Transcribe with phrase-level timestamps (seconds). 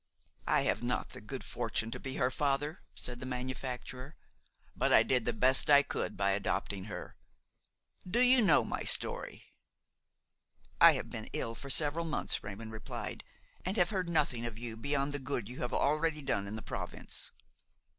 [0.47, 4.15] "I have not the good fortune to be her father," said the manufacturer;
[4.75, 7.17] "but I did the best I could by adopting her.
[8.09, 9.45] Do you not know my story?"
[10.81, 13.23] "I have been ill for several months," Raymon replied,
[13.63, 16.63] "and have heard nothing of you beyond the good you have already done in the
[16.63, 17.29] province."